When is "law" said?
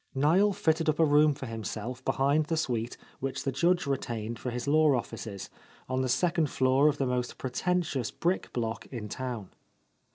4.67-4.95